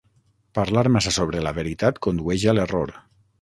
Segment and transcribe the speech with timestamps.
[0.59, 2.97] Parlar massa sobre la veritat condueix a l'error.